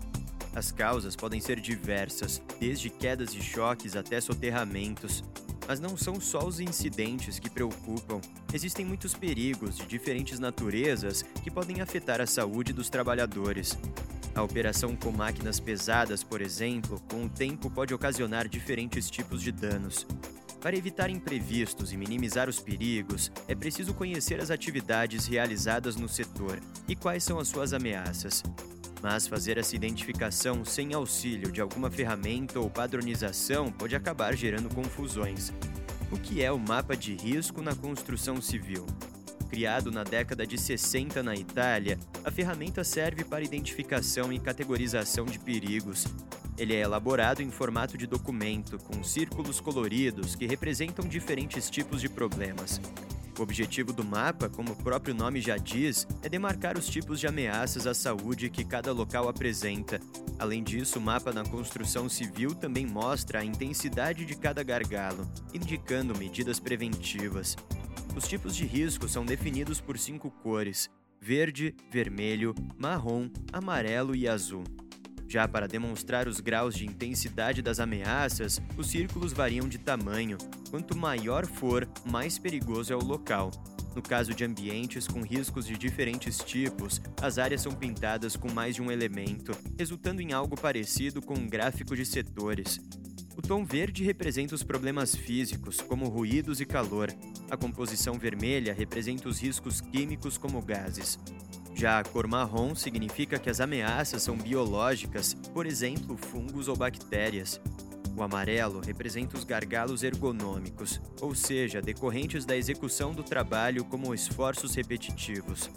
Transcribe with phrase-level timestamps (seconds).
[0.55, 5.25] As causas podem ser diversas, desde quedas e choques até soterramentos.
[5.67, 8.21] Mas não são só os incidentes que preocupam.
[8.53, 13.77] Existem muitos perigos de diferentes naturezas que podem afetar a saúde dos trabalhadores.
[14.35, 19.51] A operação com máquinas pesadas, por exemplo, com o tempo pode ocasionar diferentes tipos de
[19.51, 20.07] danos.
[20.61, 26.61] Para evitar imprevistos e minimizar os perigos, é preciso conhecer as atividades realizadas no setor
[26.89, 28.43] e quais são as suas ameaças.
[29.03, 35.53] Mas fazer essa identificação sem auxílio de alguma ferramenta ou padronização pode acabar gerando confusões.
[36.11, 38.87] O que é o mapa de risco na construção civil?
[39.49, 45.39] Criado na década de 60 na Itália, a ferramenta serve para identificação e categorização de
[45.39, 46.07] perigos.
[46.59, 52.09] Ele é elaborado em formato de documento, com círculos coloridos que representam diferentes tipos de
[52.09, 52.81] problemas.
[53.39, 57.27] O objetivo do mapa, como o próprio nome já diz, é demarcar os tipos de
[57.27, 60.01] ameaças à saúde que cada local apresenta.
[60.39, 66.17] Além disso, o mapa na construção civil também mostra a intensidade de cada gargalo, indicando
[66.17, 67.57] medidas preventivas.
[68.17, 70.89] Os tipos de risco são definidos por cinco cores:
[71.21, 74.65] verde, vermelho, marrom, amarelo e azul.
[75.29, 80.39] Já para demonstrar os graus de intensidade das ameaças, os círculos variam de tamanho.
[80.71, 83.51] Quanto maior for, mais perigoso é o local.
[83.95, 88.75] No caso de ambientes com riscos de diferentes tipos, as áreas são pintadas com mais
[88.75, 92.79] de um elemento, resultando em algo parecido com um gráfico de setores.
[93.37, 97.13] O tom verde representa os problemas físicos, como ruídos e calor.
[97.51, 101.19] A composição vermelha representa os riscos químicos, como gases.
[101.75, 107.61] Já a cor marrom significa que as ameaças são biológicas, por exemplo, fungos ou bactérias.
[108.17, 114.75] O amarelo representa os gargalos ergonômicos, ou seja, decorrentes da execução do trabalho como esforços
[114.75, 115.69] repetitivos.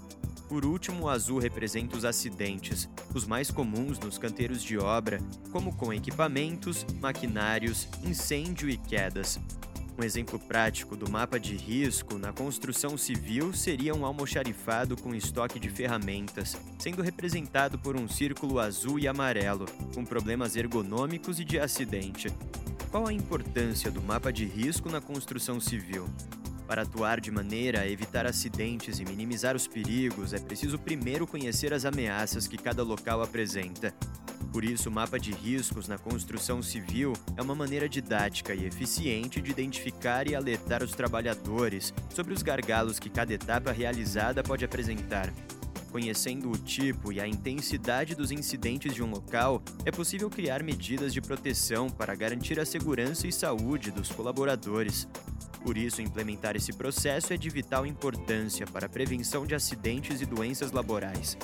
[0.50, 5.22] Por último, o azul representa os acidentes, os mais comuns nos canteiros de obra,
[5.52, 9.40] como com equipamentos, maquinários, incêndio e quedas.
[9.96, 15.60] Um exemplo prático do mapa de risco na construção civil seria um almoxarifado com estoque
[15.60, 21.60] de ferramentas, sendo representado por um círculo azul e amarelo, com problemas ergonômicos e de
[21.60, 22.34] acidente.
[22.90, 26.10] Qual a importância do mapa de risco na construção civil?
[26.70, 31.74] Para atuar de maneira a evitar acidentes e minimizar os perigos, é preciso primeiro conhecer
[31.74, 33.92] as ameaças que cada local apresenta.
[34.54, 39.42] Por isso, o mapa de riscos na construção civil é uma maneira didática e eficiente
[39.42, 45.34] de identificar e alertar os trabalhadores sobre os gargalos que cada etapa realizada pode apresentar.
[45.92, 51.12] Conhecendo o tipo e a intensidade dos incidentes de um local, é possível criar medidas
[51.12, 55.08] de proteção para garantir a segurança e saúde dos colaboradores.
[55.64, 60.26] Por isso, implementar esse processo é de vital importância para a prevenção de acidentes e
[60.26, 61.38] doenças laborais.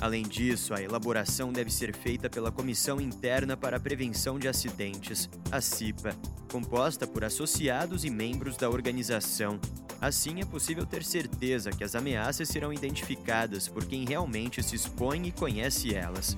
[0.00, 5.30] Além disso, a elaboração deve ser feita pela Comissão Interna para a Prevenção de Acidentes,
[5.50, 6.14] a CIPA,
[6.52, 9.58] composta por associados e membros da organização.
[10.00, 15.28] Assim, é possível ter certeza que as ameaças serão identificadas por quem realmente se expõe
[15.28, 16.36] e conhece elas.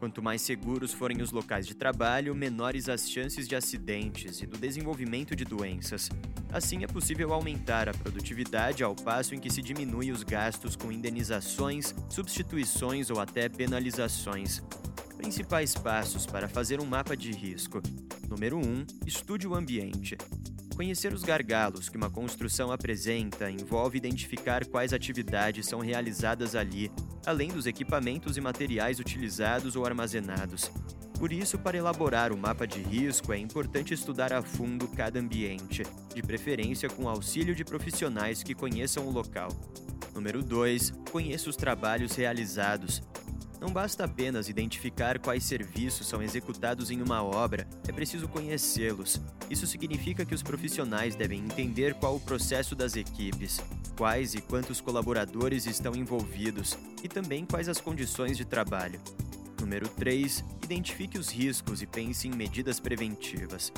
[0.00, 4.56] Quanto mais seguros forem os locais de trabalho, menores as chances de acidentes e do
[4.56, 6.08] desenvolvimento de doenças.
[6.50, 10.90] Assim, é possível aumentar a produtividade ao passo em que se diminui os gastos com
[10.90, 14.62] indenizações, substituições ou até penalizações.
[15.18, 17.82] Principais passos para fazer um mapa de risco.
[18.26, 18.86] Número 1.
[19.06, 20.16] Estude o ambiente.
[20.80, 26.90] Conhecer os gargalos que uma construção apresenta envolve identificar quais atividades são realizadas ali,
[27.26, 30.72] além dos equipamentos e materiais utilizados ou armazenados.
[31.18, 35.82] Por isso, para elaborar o mapa de risco, é importante estudar a fundo cada ambiente,
[36.14, 39.50] de preferência com auxílio de profissionais que conheçam o local.
[40.14, 40.92] Número 2.
[41.12, 43.02] Conheça os trabalhos realizados.
[43.60, 49.20] Não basta apenas identificar quais serviços são executados em uma obra, é preciso conhecê-los.
[49.50, 53.60] Isso significa que os profissionais devem entender qual o processo das equipes,
[53.98, 58.98] quais e quantos colaboradores estão envolvidos e também quais as condições de trabalho.
[59.60, 60.42] Número 3.
[60.64, 63.70] Identifique os riscos e pense em medidas preventivas.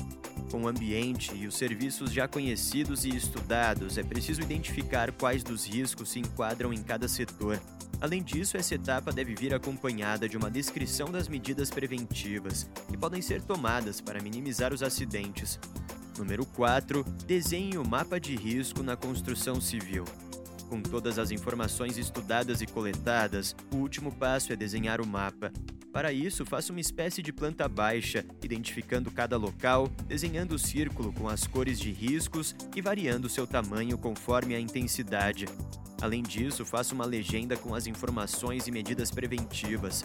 [0.49, 5.67] Com o ambiente e os serviços já conhecidos e estudados, é preciso identificar quais dos
[5.67, 7.61] riscos se enquadram em cada setor.
[8.01, 13.23] Além disso, essa etapa deve vir acompanhada de uma descrição das medidas preventivas que podem
[13.23, 15.59] ser tomadas para minimizar os acidentes.
[16.19, 17.05] Número 4.
[17.27, 20.05] Desenhe o mapa de risco na construção civil.
[20.69, 25.53] Com todas as informações estudadas e coletadas, o último passo é desenhar o mapa.
[25.93, 31.29] Para isso, faça uma espécie de planta baixa, identificando cada local, desenhando o círculo com
[31.29, 35.45] as cores de riscos e variando seu tamanho conforme a intensidade.
[36.03, 40.05] Além disso, faça uma legenda com as informações e medidas preventivas.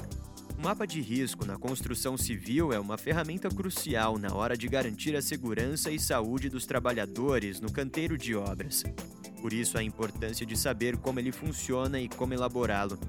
[0.55, 5.15] O mapa de risco na construção civil é uma ferramenta crucial na hora de garantir
[5.15, 8.83] a segurança e saúde dos trabalhadores no canteiro de obras.
[9.41, 12.99] Por isso, a importância de saber como ele funciona e como elaborá-lo.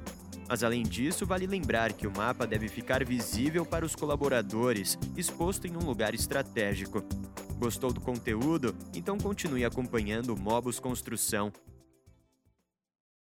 [0.49, 5.67] Mas além disso, vale lembrar que o mapa deve ficar visível para os colaboradores, exposto
[5.67, 7.05] em um lugar estratégico.
[7.59, 8.75] Gostou do conteúdo?
[8.95, 11.53] Então continue acompanhando o Mobus Construção.